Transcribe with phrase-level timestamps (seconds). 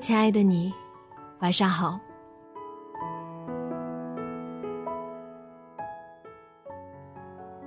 [0.00, 0.72] 亲爱的你，
[1.40, 2.00] 晚上好。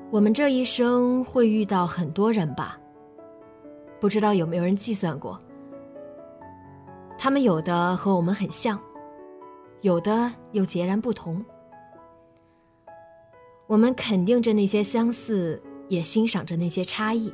[0.09, 2.75] 我们这一生会遇到很多人吧？
[3.99, 5.39] 不知道有没有人计算过？
[7.19, 8.81] 他们有的和我们很像，
[9.81, 11.45] 有的又截然不同。
[13.67, 17.31] 我们肯定着那些相似，也欣赏着那些差异。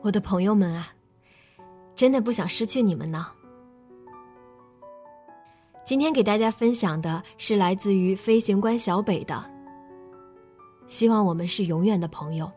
[0.00, 0.94] 我的朋友们啊！
[1.98, 3.26] 真的不想失去你们呢。
[5.84, 9.44] 今天给大家分享的是来自于飞行官小北的。
[10.86, 12.48] 希望我们是永远的朋友。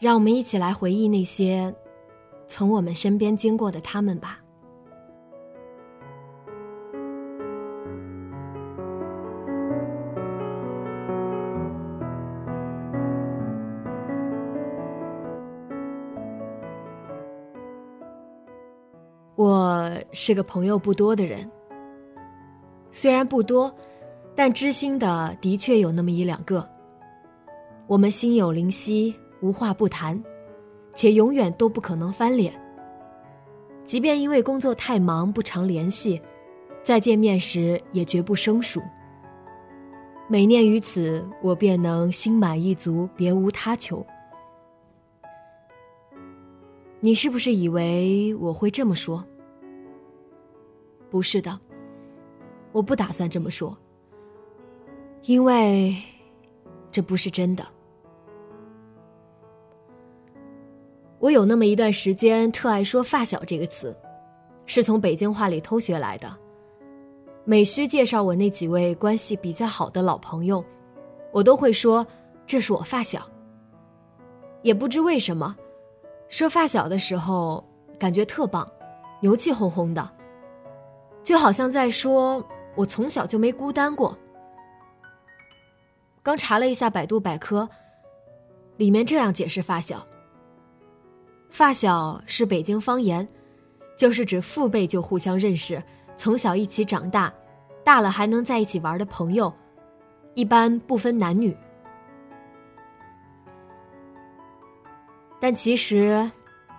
[0.00, 1.72] 让我们一起来回忆那些
[2.48, 4.43] 从我们身边经过的他们吧。
[19.84, 21.46] 我是个朋友不多的人，
[22.90, 23.70] 虽然不多，
[24.34, 26.66] 但知心的的确有那么一两个。
[27.86, 30.18] 我们心有灵犀，无话不谈，
[30.94, 32.54] 且永远都不可能翻脸。
[33.84, 36.18] 即便因为工作太忙不常联系，
[36.82, 38.80] 再见面时也绝不生疏。
[40.28, 44.02] 每念于此，我便能心满意足，别无他求。
[47.00, 49.22] 你是不是以为我会这么说？
[51.14, 51.56] 不是的，
[52.72, 53.78] 我不打算这么说，
[55.22, 55.96] 因为
[56.90, 57.64] 这不是真的。
[61.20, 63.96] 我有那么一段时间特爱说“发小”这个词，
[64.66, 66.36] 是从北京话里偷学来的。
[67.44, 70.64] 每需介绍我那几位关系比较好的老朋友，
[71.30, 72.04] 我都会说
[72.44, 73.24] 这是我发小。
[74.62, 75.54] 也不知为什么。
[76.28, 77.64] 说发小的时候，
[78.00, 78.68] 感觉特棒，
[79.20, 80.10] 牛气哄哄的，
[81.24, 82.46] 就好像在说
[82.76, 84.16] 我从小就没孤单过。
[86.22, 87.68] 刚查了一下百度百科，
[88.76, 90.06] 里面这样解释发小：
[91.50, 93.26] 发小是北京方言，
[93.96, 95.82] 就是指父辈就互相认识，
[96.16, 97.32] 从小一起长大，
[97.82, 99.52] 大了还能在一起玩的朋友，
[100.34, 101.56] 一般不分男女。
[105.40, 106.30] 但其实，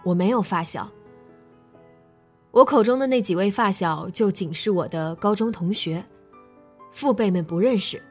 [0.04, 0.90] 我没有发小。
[2.56, 6.02] 我口中的那几位发小，就仅是我的高中同学，
[6.90, 8.02] 父辈们不认识，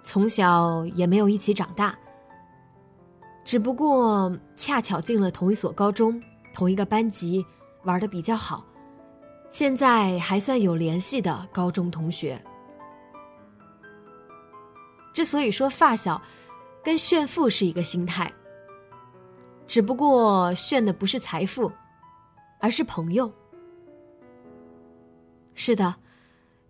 [0.00, 1.98] 从小也没有一起长大。
[3.44, 6.22] 只不过恰巧进了同一所高中，
[6.54, 7.44] 同一个班级，
[7.82, 8.64] 玩的比较好，
[9.50, 12.40] 现在还算有联系的高中同学。
[15.12, 16.22] 之所以说发小，
[16.84, 18.32] 跟炫富是一个心态。
[19.66, 21.68] 只不过炫的不是财富，
[22.60, 23.28] 而是朋友。
[25.70, 25.94] 是的，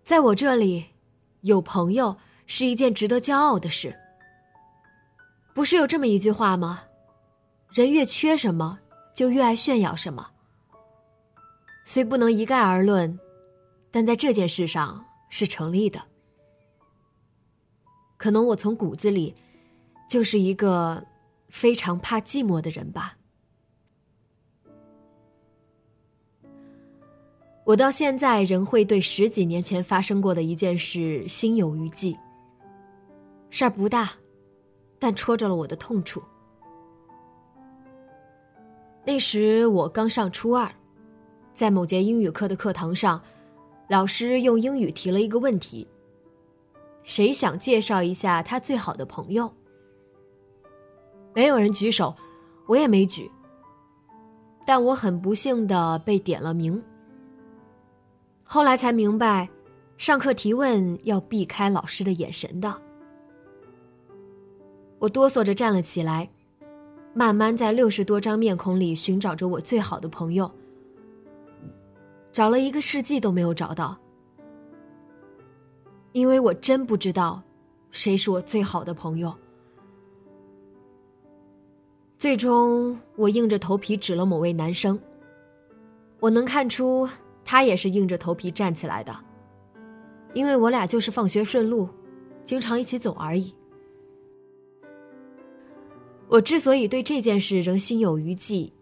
[0.04, 0.84] 在我这里，
[1.40, 3.98] 有朋友是一件值得骄傲的事。
[5.54, 6.82] 不是有这么一句话吗？
[7.70, 8.78] 人越缺什么，
[9.14, 10.32] 就越爱炫耀什么。
[11.86, 13.18] 虽不能一概而论，
[13.90, 16.02] 但在这件事上是成立的。
[18.18, 19.34] 可能我从骨子里，
[20.10, 21.06] 就是一个。
[21.48, 23.16] 非常怕寂寞的人吧。
[27.70, 32.18] 我到现在仍会对十几年前发生过的一件事心有余悸。
[33.48, 34.10] 事儿不大，
[34.98, 36.20] 但戳着了我的痛处。
[39.04, 40.68] 那时我刚上初二，
[41.54, 43.22] 在某节英语课的课堂上，
[43.88, 45.86] 老师用英语提了一个问题：
[47.04, 49.48] 谁想介绍一下他最好的朋友？
[51.32, 52.12] 没有人举手，
[52.66, 53.30] 我也没举，
[54.66, 56.82] 但我很不幸的被点了名。
[58.52, 59.48] 后来才明白，
[59.96, 62.82] 上课提问要避开老师的眼神的。
[64.98, 66.28] 我哆嗦着站了起来，
[67.14, 70.50] 慢慢在六十多张面孔里寻找着我最好的朋友。
[72.32, 73.96] 找了一个世纪都没有找到，
[76.10, 77.40] 因为我真不知道
[77.92, 79.32] 谁是我最好的朋友。
[82.18, 84.98] 最终，我硬着头皮指了某位男生。
[86.18, 87.08] 我能看出
[87.50, 89.12] 他也是硬着头皮站起来的，
[90.34, 91.88] 因为我俩就是放学顺路，
[92.44, 93.52] 经常一起走而已。
[96.28, 98.72] 我之所以对这件事仍心有余悸，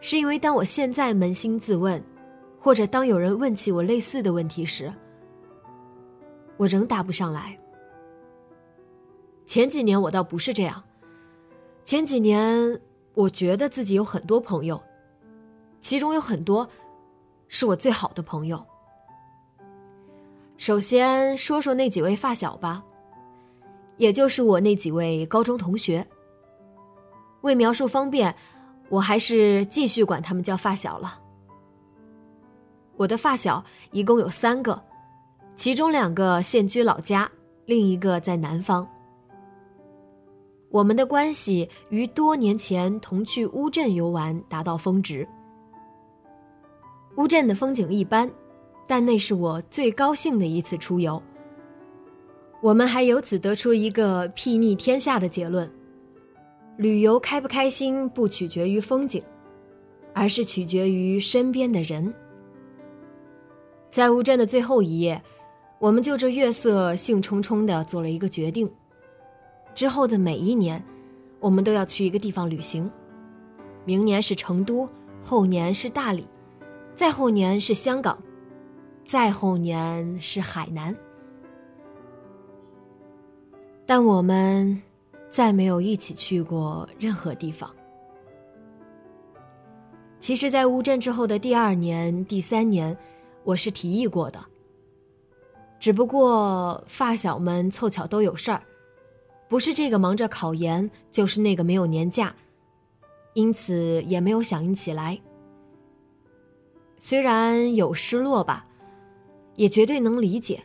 [0.00, 2.02] 是因为当我现在扪心自问，
[2.58, 4.92] 或者当有人问起我类似的问题时，
[6.56, 7.56] 我仍答不上来。
[9.46, 10.82] 前几年我倒不是这样，
[11.84, 12.80] 前几年
[13.14, 14.82] 我觉得自己有很多朋友，
[15.80, 16.68] 其中有很多
[17.48, 18.64] 是我最好的朋友。
[20.56, 22.82] 首先说说那几位发小吧，
[23.98, 26.06] 也就是我那几位高中同学。
[27.42, 28.34] 为描述方便，
[28.88, 31.20] 我还是继续管他们叫发小了。
[32.96, 33.62] 我的发小
[33.92, 34.82] 一共有三个，
[35.54, 37.30] 其中两个现居老家，
[37.66, 38.88] 另一个在南方。
[40.70, 45.28] 我们的关系于多年前同去乌镇游玩达到峰值。
[47.16, 48.30] 乌镇的风景一般，
[48.86, 51.20] 但那是我最高兴的一次出游。
[52.60, 55.70] 我们还由此得出一个睥睨天下的结论。
[56.76, 59.22] 旅游开不开心不取决于风景，
[60.12, 62.12] 而是取决于身边的人。
[63.90, 65.20] 在乌镇的最后一夜，
[65.78, 68.70] 我们就着月色兴冲冲的做了一个决定：
[69.74, 70.84] 之后的每一年，
[71.40, 72.90] 我们都要去一个地方旅行。
[73.86, 74.86] 明年是成都，
[75.22, 76.26] 后年是大理，
[76.96, 78.20] 再后年是香港，
[79.04, 80.96] 再后年是海南。
[83.86, 84.82] 但我们。
[85.28, 87.70] 再没有一起去过任何地方。
[90.18, 92.96] 其实，在乌镇之后的第二年、第三年，
[93.44, 94.42] 我是提议过的。
[95.78, 98.62] 只不过发小们凑巧都有事儿，
[99.46, 102.34] 不是这个忙着考研，就是那个没有年假，
[103.34, 105.20] 因此也没有响应起来。
[106.98, 108.66] 虽然有失落吧，
[109.54, 110.62] 也绝对能理解，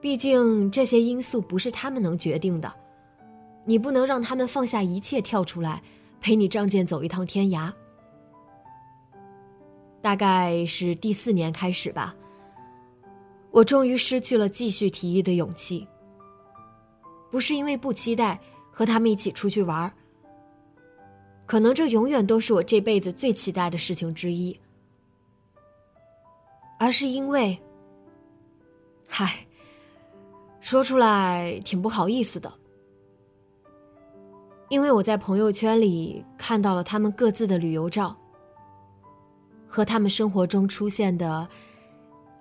[0.00, 2.72] 毕竟这些因素不是他们能决定的。
[3.64, 5.82] 你不能让他们放下一切跳出来，
[6.20, 7.72] 陪你仗剑走一趟天涯。
[10.00, 12.14] 大概是第四年开始吧，
[13.50, 15.86] 我终于失去了继续提议的勇气。
[17.28, 18.38] 不是因为不期待
[18.70, 19.92] 和他们一起出去玩
[21.44, 24.56] 可能这永远都是我这辈子最期待的事情之一，
[26.78, 27.58] 而是因为，
[29.08, 29.46] 嗨，
[30.60, 32.52] 说出来挺不好意思的。
[34.68, 38.16] 因为我在朋友圈里看到了他们各自的旅游照，
[39.66, 41.48] 和他们生活中出现的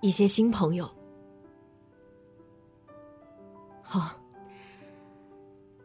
[0.02, 0.90] 一些新朋友。
[3.92, 4.10] 哦，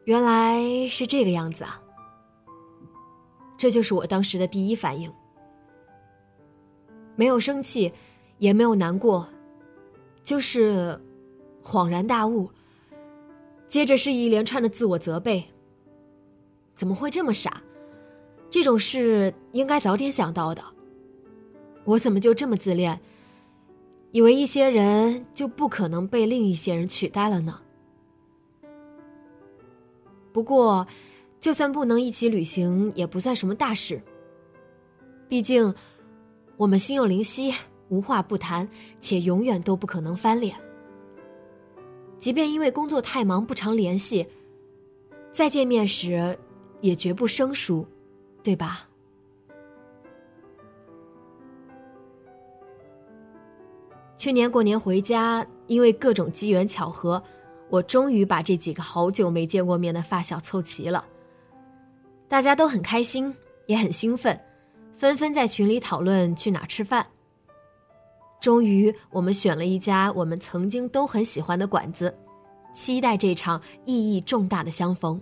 [0.04, 1.80] 原来是这个样子啊！
[3.59, 5.12] 这就是我当时的第一反应，
[7.14, 7.92] 没有生气，
[8.40, 9.28] 也没有难过，
[10.25, 11.00] 就是
[11.62, 12.50] 恍然大悟，
[13.68, 15.44] 接着是一连串的自我责备。
[16.75, 17.62] 怎么会这么傻？
[18.50, 20.64] 这种事应该早点想到的。
[21.85, 22.99] 我怎么就这么自恋，
[24.12, 27.61] 以为一些人就不可能被另一些人取代了呢？
[30.32, 30.87] 不过，
[31.38, 34.00] 就算不能一起旅行，也不算什么大事。
[35.28, 35.75] 毕竟，
[36.56, 37.54] 我们心有灵犀，
[37.90, 38.66] 无话不谈，
[38.99, 40.56] 且永远都不可能翻脸。
[42.18, 44.26] 即便因为工作太忙不常联系，
[45.30, 46.35] 再见面时。
[46.82, 47.87] 也绝不生疏，
[48.42, 48.88] 对吧？
[54.16, 57.23] 去年过年回家，因为各种机缘巧合，
[57.68, 61.04] 我终于把这几个好久没见过面的发小凑齐了。
[62.28, 63.30] 大家都很开心，
[63.66, 64.40] 也很兴奋，
[64.97, 67.06] 纷纷在群里讨论去哪吃饭。
[68.40, 72.16] 终于，我们选了一家我们曾经都很喜欢的馆子，
[72.73, 75.20] 期待这场意义重大的相逢。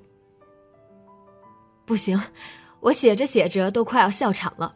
[1.84, 2.20] 不行，
[2.80, 4.75] 我写着写着都快要笑场了。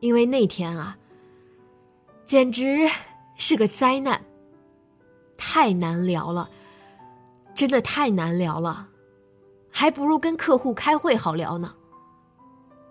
[0.00, 0.96] 因为那天啊，
[2.24, 2.88] 简直
[3.36, 4.22] 是个灾难，
[5.36, 6.48] 太难聊了，
[7.54, 8.88] 真的太难聊了，
[9.70, 11.74] 还不如跟客户开会好聊呢。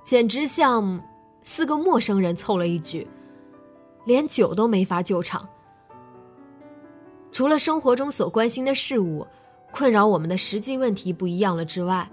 [0.04, 1.02] 简直像
[1.44, 3.08] 四个陌生人凑了一局，
[4.06, 5.48] 连酒都没法救场。
[7.32, 9.26] 除了生活中所关心的事物，
[9.72, 12.08] 困扰我们的实际问题不一样了之外，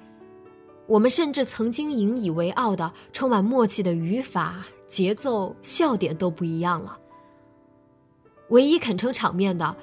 [0.87, 6.99] 我们甚至曾经引以为傲的、充满默契的语法、节奏、笑点都不一样了。
[8.49, 9.77] 唯一肯撑场面的，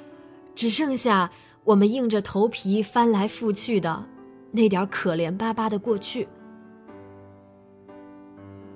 [0.56, 1.30] 只剩下
[1.64, 4.04] 我们硬着头皮翻来覆去的
[4.52, 6.28] 那点可怜巴巴的过去。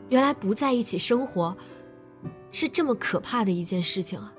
[0.10, 1.58] 原来不在一起生活，
[2.52, 4.34] 是这么可怕的一件事情啊！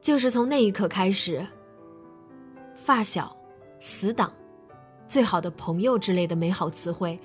[0.00, 1.46] 就是从那一刻开始，
[2.74, 3.34] 发小、
[3.80, 4.32] 死党、
[5.08, 7.18] 最好的朋友之类的美好词汇，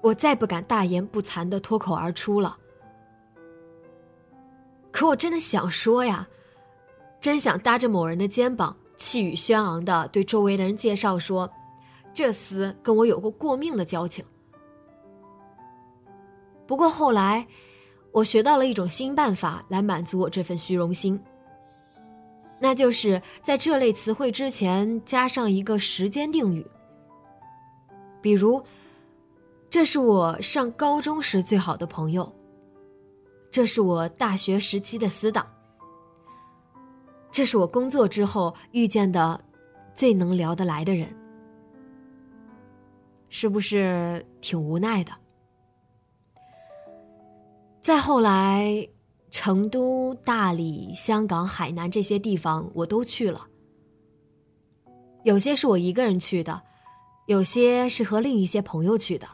[0.00, 2.58] 我再不敢大言不惭的脱口而出了。
[4.90, 6.28] 可我真的想说呀，
[7.20, 11.50] 真想搭着某人的肩膀，气宇轩昂的对周围的人介绍说，
[12.12, 14.24] 这厮跟我有过过命的交情。
[16.66, 17.46] 不过后来，
[18.12, 21.20] 我学到了一种新办法来满足我这份虚荣心。
[22.58, 26.64] 那就是在这类词汇之前加上一个时间定语，
[28.22, 28.62] 比如，
[29.68, 32.32] 这是我上高中时最好的朋友，
[33.50, 35.46] 这是我大学时期的死党，
[37.30, 39.38] 这是我工作之后遇见的
[39.92, 41.14] 最能聊得来的人，
[43.28, 45.12] 是不是挺无奈的？
[47.84, 48.88] 再后来。
[49.30, 53.48] 成都、大理、香港、海南这些地方我都去了，
[55.24, 56.62] 有些是我一个人去的，
[57.26, 59.26] 有些是和另一些朋友去的。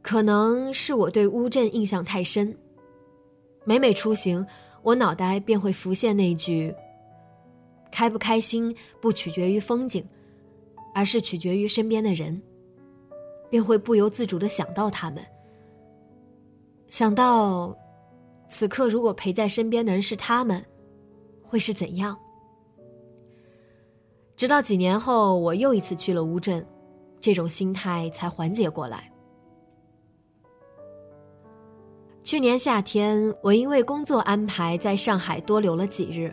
[0.00, 2.56] 可能是我对乌镇印象太深，
[3.66, 4.46] 每每出行，
[4.82, 6.74] 我脑袋便会浮现那句
[7.92, 10.02] ：“开不开心不取决于风景，
[10.94, 12.40] 而是取决于身边的人。”
[13.50, 15.22] 便会不由自主的想到他们，
[16.92, 17.74] 想到。
[18.50, 20.62] 此刻，如果陪在身边的人是他们，
[21.42, 22.14] 会是怎样？
[24.36, 26.62] 直到几年后，我又一次去了乌镇，
[27.18, 29.10] 这种心态才缓解过来。
[32.22, 36.30] 去年夏天，我因为工作安排在上海多留了几日，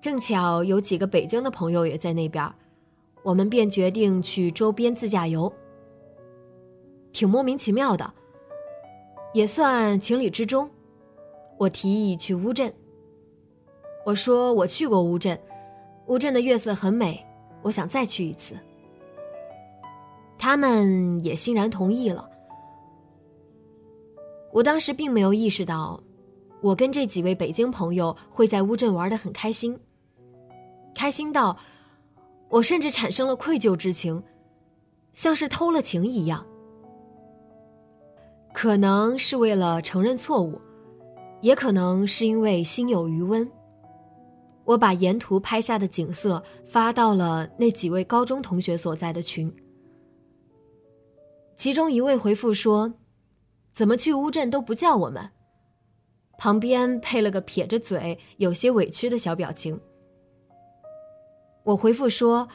[0.00, 2.52] 正巧有几个北京的朋友也在那边，
[3.22, 5.52] 我们便决定去周边自驾游。
[7.12, 8.12] 挺莫名其妙的。
[9.32, 10.70] 也算情理之中，
[11.56, 12.72] 我提议去乌镇。
[14.04, 15.38] 我说我去过乌镇，
[16.06, 17.24] 乌镇的月色很美，
[17.62, 18.56] 我想再去一次。
[20.38, 22.28] 他们也欣然同意了。
[24.50, 26.00] 我当时并没有意识到，
[26.62, 29.78] 我跟这几位北京朋友会在乌镇玩的很开心，
[30.94, 31.56] 开心到
[32.48, 34.22] 我甚至产生了愧疚之情，
[35.12, 36.46] 像是偷了情一样。
[38.52, 40.60] 可能是为了承认错误，
[41.40, 43.48] 也可能是因为心有余温。
[44.64, 49.50] 我把沿途拍下的景色发到了那几位高中同学所在的群，
[51.56, 52.92] 其中一位回复说
[53.72, 55.30] ：“怎么去乌镇都不叫我们？”
[56.36, 59.80] 旁边配了个撇着嘴、有些委屈的小表情。
[61.64, 62.46] 我回复说：“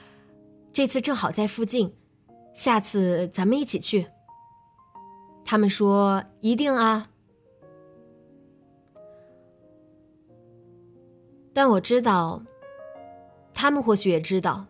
[0.72, 1.94] 这次正好在附近，
[2.54, 4.06] 下次咱们一起去。”
[5.46, 7.10] 他们说：“一定啊！”
[11.54, 12.42] 但我知道，
[13.54, 14.66] 他们或许也知道，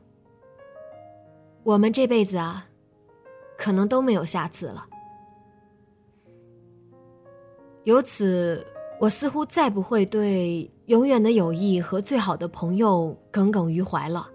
[1.64, 2.68] 我们这辈子啊，
[3.58, 4.86] 可能都没有下次了。
[7.84, 8.66] 由此，
[9.00, 14.30] 我似乎再不会对永远的友谊和最好的朋友耿耿于怀了。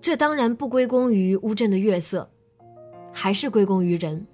[0.00, 2.28] 这当然不归功于乌镇的月色。
[3.16, 4.26] 还是归功于人，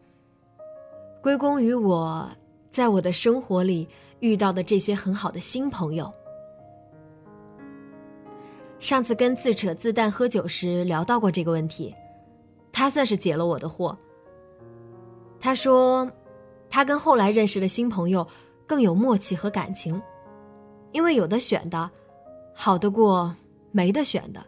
[1.23, 2.27] 归功于我
[2.73, 3.87] 在我的生活里
[4.21, 6.11] 遇到的这些很好的新朋友。
[8.79, 11.95] 上次跟自扯自淡喝酒时聊到过这个问题，
[12.73, 13.95] 他算是解了我的惑。
[15.39, 16.11] 他说，
[16.71, 18.27] 他跟后来认识的新朋友
[18.67, 20.01] 更有默契和感情，
[20.93, 21.91] 因为有的选的，
[22.55, 23.33] 好得过
[23.73, 24.43] 没得选的。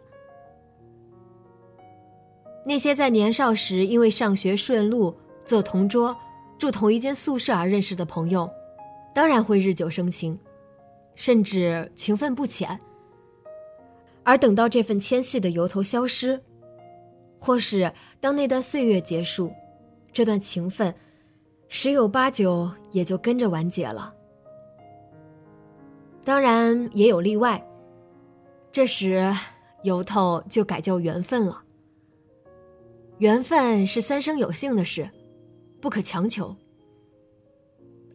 [2.65, 5.13] 那些在年少时因为上学顺路、
[5.45, 6.15] 坐同桌、
[6.57, 8.49] 住同一间宿舍而认识的朋友，
[9.13, 10.37] 当然会日久生情，
[11.15, 12.79] 甚至情分不浅。
[14.23, 16.41] 而等到这份牵系的由头消失，
[17.37, 17.91] 或是
[18.21, 19.51] 当那段岁月结束，
[20.13, 20.93] 这段情分
[21.67, 24.13] 十有八九也就跟着完结了。
[26.23, 27.61] 当然也有例外，
[28.71, 29.35] 这时
[29.81, 31.62] 由头就改叫缘分了。
[33.19, 35.09] 缘分是三生有幸的事，
[35.79, 36.55] 不可强求。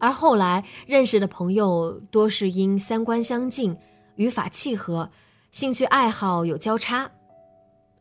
[0.00, 3.76] 而后来认识的朋友多是因三观相近、
[4.16, 5.10] 语法契合、
[5.50, 7.10] 兴趣爱好有交叉，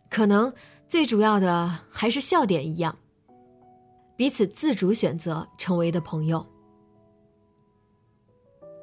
[0.09, 0.51] 可能
[0.87, 2.95] 最主要的还是笑点一样，
[4.15, 6.45] 彼此自主选择成为的朋友。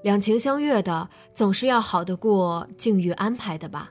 [0.03, 3.91] 两情相悦的，总是要好得过境遇安排的吧。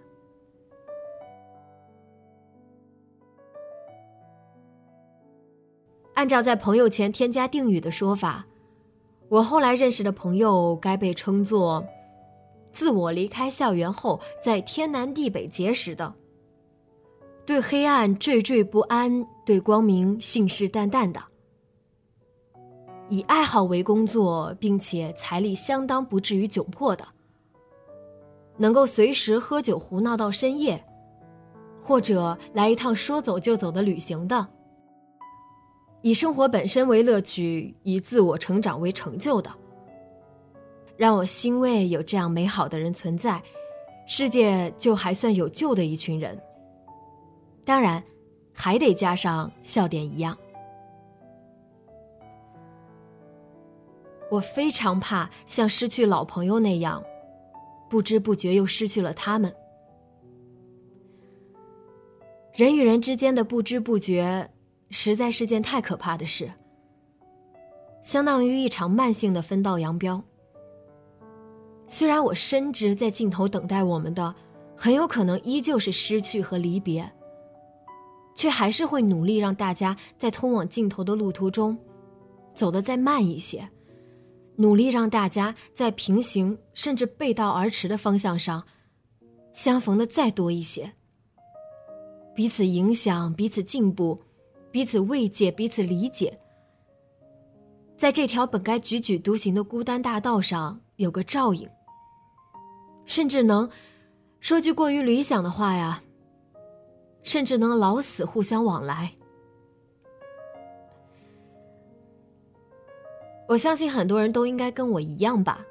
[6.14, 8.46] 按照在朋友前添加定语的说法，
[9.30, 11.84] 我后来认识的朋友该被称作
[12.72, 16.14] 自我离开校园后在天南地北结识的，
[17.46, 21.20] 对黑暗惴惴不安，对光明信誓旦旦的，
[23.10, 27.04] 以爱好为工作，并且财力相当不至于窘迫的，
[28.58, 30.84] 能够随时喝酒胡闹到深夜，
[31.82, 34.48] 或者来一趟说走就走的旅行的。
[36.04, 39.50] 以生活本身为乐趣，以自我成长为成就的，
[40.98, 43.42] 让我欣慰有这样美好的人存在，
[44.06, 46.38] 世界就还算有救的一群人。
[47.64, 48.04] 当然，
[48.54, 50.38] 还得加上笑点一样。
[54.30, 57.02] 我非常怕像失去老朋友那样，
[57.90, 59.56] 不知不觉又失去了他们。
[62.54, 64.50] 人与人之间的不知不觉。
[64.94, 66.54] 实在是件太可怕的事，
[68.04, 70.24] 相当于一场慢性的分道扬镳。
[71.88, 74.36] 虽然我深知在尽头等待我们的，
[74.78, 77.12] 很有可能依旧是失去和离别，
[78.36, 81.76] 却还是会努力让大家在通往尽头的路途中，
[82.54, 83.68] 走得再慢一些，
[84.58, 88.64] 努力让大家在平行甚至背道而驰的方向上，
[89.54, 90.94] 相逢的再多一些，
[92.36, 94.22] 彼此影响，彼此进步。
[94.74, 96.36] 彼此慰藉，彼此理解，
[97.96, 101.70] 在这条本该踽踽独行的孤单大道上有个照应，
[103.06, 103.70] 甚至能
[104.40, 106.02] 说句过于理想的话呀，
[107.22, 109.14] 甚至能老死互相往来。
[113.48, 115.64] 我相信很多人都应该跟我一样吧。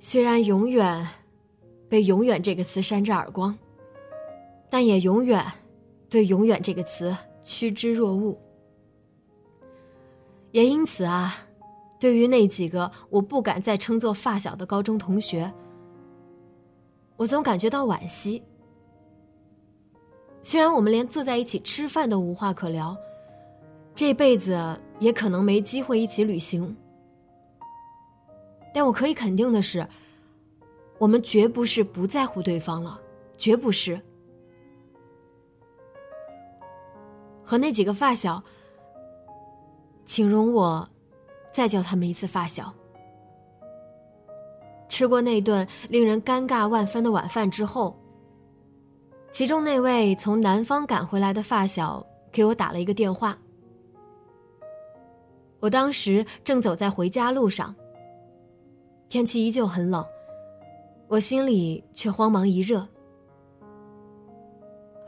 [0.00, 1.08] 虽然永远
[1.88, 3.58] 被“永远”这个词扇着耳光，
[4.68, 5.42] 但也永远
[6.10, 7.16] 对“永远”这个词。
[7.52, 8.38] 趋之若鹜，
[10.52, 11.36] 也因此啊，
[11.98, 15.52] 对于那几个我不敢再称作发小的高中同学，
[17.16, 18.40] 我总感觉到惋惜。
[20.42, 22.96] 虽然我们连坐在一起吃饭都无话可聊，
[23.96, 26.74] 这辈子也可能没机会一起旅行，
[28.72, 29.84] 但我可以肯定的是，
[30.98, 33.00] 我们绝不是不在乎对方了，
[33.36, 34.00] 绝不是。
[37.50, 38.40] 和那几个发小，
[40.06, 40.88] 请容我
[41.52, 42.72] 再叫他们一次发小。
[44.88, 47.98] 吃过那顿令人尴尬万分的晚饭之后，
[49.32, 53.36] 其中那位从南方赶回来的发小给我打了一个电话。
[55.58, 57.74] 我当时正走在回家路上，
[59.08, 60.06] 天气依旧很冷，
[61.08, 62.86] 我心里却慌忙一热。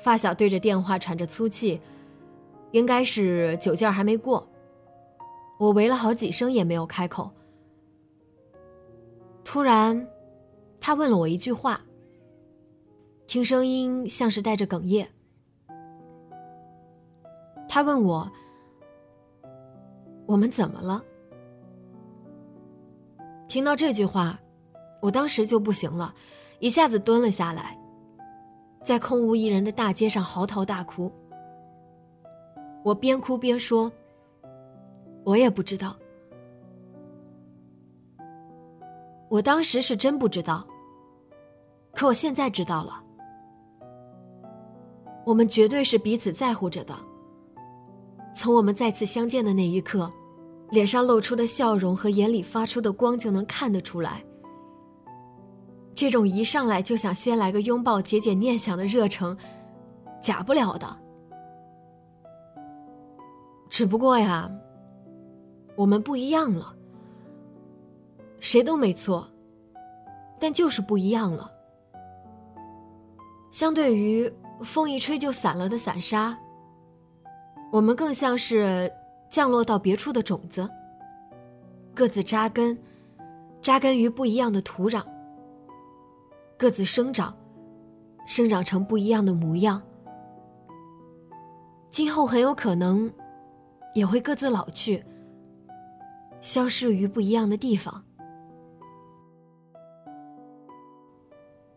[0.01, 1.81] 发小对着电话喘着粗气。
[2.73, 4.47] 应该是酒劲儿还没过，
[5.59, 7.31] 我喂了好几声也没有开口。
[9.45, 10.07] 突然，
[10.81, 11.81] 他问了我一句话，
[13.27, 15.09] 听声音像是带着哽咽。
[17.69, 18.31] 他问我
[20.27, 21.03] ：“我们怎么了？”
[23.49, 24.39] 听到这句话，
[25.01, 26.15] 我当时就不行了，
[26.59, 27.79] 一下子蹲了下来，
[28.83, 31.13] 在空无一人的大街上嚎啕大哭。
[32.85, 33.91] 我边哭边说
[35.25, 35.97] ：“我也不知道，
[39.29, 40.67] 我当时是真不知道。
[41.95, 43.01] 可我现在知道了，
[45.25, 46.95] 我们绝对是彼此在乎着的。
[48.35, 50.11] 从我们再次相见的那一刻，
[50.71, 54.25] 脸上露出的笑容和眼里发出的光就能看得出来。
[55.95, 59.37] 这种一上来就想先来个拥抱解解念想的热诚，
[60.21, 60.97] 假不了的。”
[63.73, 64.51] 只不过呀，
[65.75, 66.77] 我们不一样了。
[68.39, 69.27] 谁都没错，
[70.39, 71.51] 但就是不一样了。
[73.51, 74.31] 相对于
[74.63, 76.39] 风一吹就散了的散沙，
[77.73, 78.93] 我们更像是
[79.31, 80.69] 降落到别处的种子，
[81.95, 82.79] 各自扎根，
[83.63, 85.03] 扎根于不一样的土壤，
[86.59, 87.35] 各自生长，
[88.27, 89.81] 生长成不一样的模样。
[91.89, 93.11] 今后很有可能，
[93.95, 95.05] 也会各自老去，
[96.41, 98.03] 消失于不一样的地方。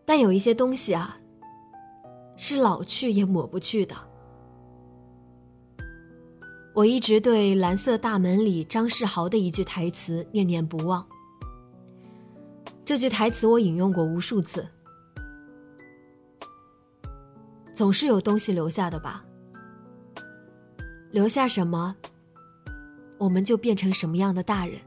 [0.06, 1.18] 但有一些东西啊，
[2.36, 3.96] 是老去也抹不去的。
[6.74, 11.06] 我一直对《蓝色大门》里张世豪的一句台词念念不忘。
[12.84, 14.68] 这句台词我引用过无数次。
[17.74, 19.24] 总是有东西留下的吧？
[21.16, 21.96] 留下什么，
[23.18, 24.78] 我们就变成什么样的大人。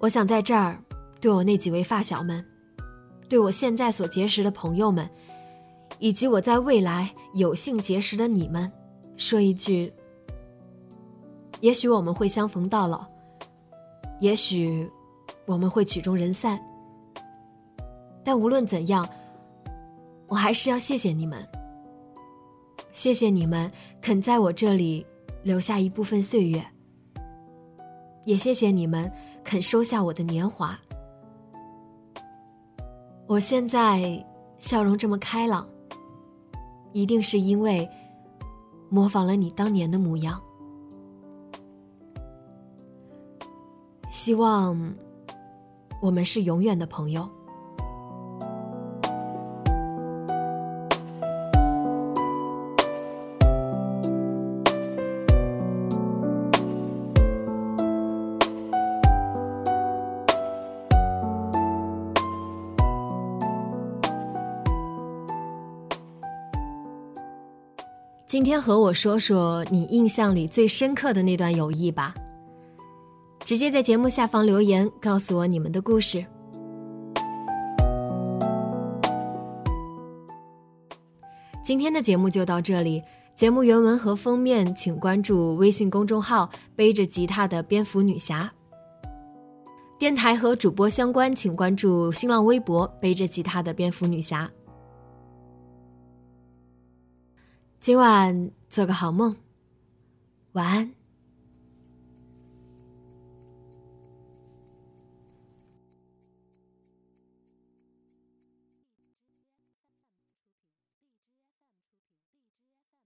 [0.00, 0.76] 我想在这儿，
[1.20, 2.44] 对我那几位发小们，
[3.28, 5.08] 对我现在所结识的朋友们，
[6.00, 8.68] 以及我在未来有幸结识的你们，
[9.16, 9.92] 说一句：
[11.60, 13.06] 也许我们会相逢到老，
[14.18, 14.90] 也许
[15.46, 16.60] 我们会曲终人散。
[18.24, 19.08] 但无论怎样，
[20.32, 21.46] 我还是要谢谢你们。
[22.90, 25.04] 谢谢你们肯在我这里
[25.42, 26.64] 留下一部分岁月，
[28.24, 29.12] 也谢谢你们。
[29.44, 30.78] 肯收下我的年华，
[33.26, 34.24] 我现在
[34.58, 35.68] 笑容这么开朗，
[36.92, 37.86] 一定是因为
[38.88, 40.40] 模仿了你当年的模样。
[44.10, 44.94] 希望
[46.00, 47.28] 我们是永远的朋友。
[68.32, 72.14] 今天和我说说你印象里最深刻的那段友谊吧。
[73.44, 76.24] 直接在节目下方留言，告诉我你们的故事。
[81.62, 83.02] 今天的节目就到这里，
[83.36, 88.50] 节目原文和封面请关注微信公众号“背着吉他的蝙蝠女侠”。
[90.00, 94.50] 电台和主播相关，请关注新浪微博“背着吉他的蝙蝠女侠”。
[97.82, 99.34] 今晚做个好梦，
[100.52, 101.01] 晚安。